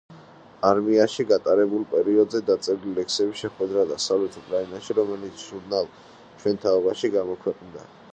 არმიაში 0.67 1.25
გატარებულ 1.31 1.83
პერიოდზე 1.91 2.41
დაწერა 2.47 2.93
ლექსი 2.95 3.27
„შეხვედრა 3.41 3.83
დასავლეთ 3.91 4.39
უკრაინაში“, 4.41 4.95
რომელიც 5.01 5.45
ჟურნალ 5.51 5.91
„ჩვენ 6.41 6.59
თაობაში“ 6.65 7.13
გამოქვეყნდა. 7.19 7.85